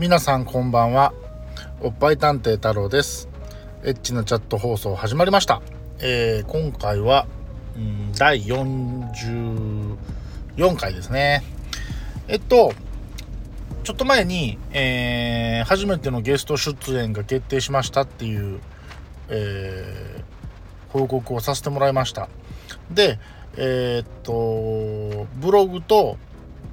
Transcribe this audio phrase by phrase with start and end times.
[0.00, 1.12] 皆さんこんばんは。
[1.82, 3.28] おっぱい探偵太郎です。
[3.84, 5.60] エッチなチャット放送始まりました、
[5.98, 7.26] えー、今回は、
[7.76, 9.96] うん、第44
[10.78, 11.42] 回ですね。
[12.28, 12.72] えっと
[13.84, 18.58] ちょっと前に、えー、初めてのゲスト出演が決定しましたっていう、
[19.28, 22.30] えー、報告をさせてもらいました。
[22.90, 23.18] で
[23.58, 26.16] えー、っとブログと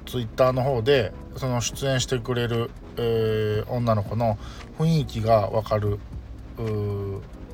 [0.06, 4.38] ツイッターの方でその出演してくれる、えー、女の子の
[4.78, 5.98] 雰囲気が分かる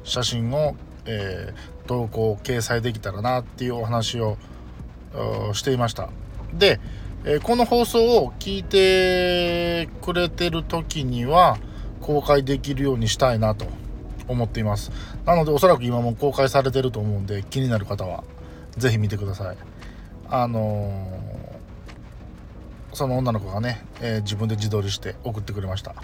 [0.03, 0.77] 写真を、
[1.07, 4.39] えー、投稿掲載できたらなっていうお話を
[5.53, 6.09] していました。
[6.55, 6.81] で、
[7.25, 11.59] えー、この放送を聞いてくれてる時には
[12.01, 13.67] 公開できるようにしたいなと
[14.29, 14.91] 思っています。
[15.27, 18.25] なのでおそらく今も公開されてると思うんで気になる方は
[18.77, 19.57] 是非見てください。
[20.31, 21.44] あのー、
[22.95, 25.95] その女の子がね、えー、自分で自撮りして送ってくれました。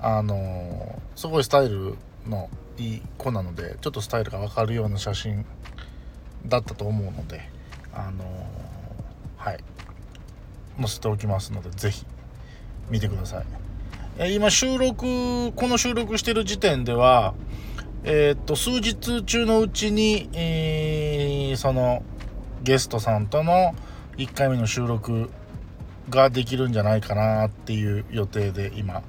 [0.00, 5.46] あのー、すごいスタイルのいい子なのでちょっとスタイルが分かるような写真
[6.46, 7.48] だったと思うので
[7.92, 8.24] あの
[9.36, 9.64] はい。
[10.78, 12.06] 載せておきますので是非
[12.90, 13.44] 見てください、
[14.18, 17.34] え今収録この収録してる時点では
[18.04, 22.04] え、っと数日中のうちに、えー、その
[22.62, 23.74] ゲストさんとの
[24.16, 25.30] 1回目の収録
[26.08, 29.02] ができるんじゃないかなっていう予定で今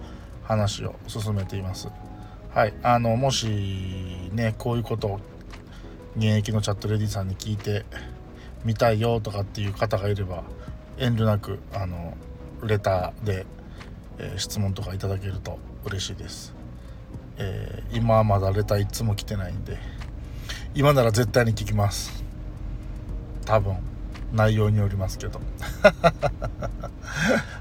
[0.44, 1.90] 話を進めています。
[2.54, 2.74] はい。
[2.82, 3.48] あのもし
[4.34, 5.20] ねこういうことを
[6.16, 7.86] 現役のチャットレディさんに聞いて
[8.66, 10.44] みたいよとかっていう方がいれば
[10.98, 12.18] 遠慮なくあの
[12.64, 13.46] レターで、
[14.18, 16.56] えー、質問とかいただけると嬉しいです。
[17.38, 19.78] えー、今はまだレターいつも来てないんで
[20.74, 22.24] 今なら絶対に聞きます。
[23.46, 23.78] 多分
[24.34, 25.40] 内容によりますけど。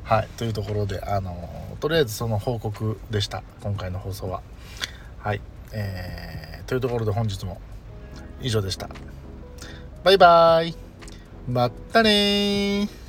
[0.07, 0.29] はい。
[0.37, 3.43] というところであのとりあえずその報告でした。
[3.61, 4.41] 今回の放送は。
[5.19, 5.41] はい。
[5.73, 7.61] えー、というところで本日も
[8.41, 8.89] 以上でした。
[10.05, 10.77] バイバーイ。
[11.49, 13.06] まったね